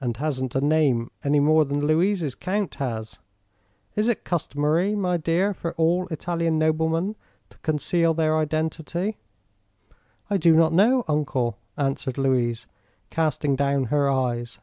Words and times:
"And 0.00 0.16
hasn't 0.18 0.54
a 0.54 0.60
name, 0.60 1.10
any 1.24 1.40
more 1.40 1.64
than 1.64 1.84
Louise's 1.84 2.36
count 2.36 2.76
has. 2.76 3.18
Is 3.96 4.06
it 4.06 4.22
customary, 4.22 4.94
my 4.94 5.16
dear, 5.16 5.52
for 5.52 5.72
all 5.74 6.06
Italian 6.12 6.60
noblemen 6.60 7.16
to 7.50 7.58
conceal 7.58 8.14
their 8.14 8.38
identity?" 8.38 9.18
"I 10.30 10.36
do 10.36 10.54
not 10.54 10.72
know, 10.72 11.04
Uncle," 11.08 11.58
answered 11.76 12.18
Louise, 12.18 12.68
casting 13.10 13.56
down 13.56 13.86
her 13.86 14.08
eyes. 14.08 14.60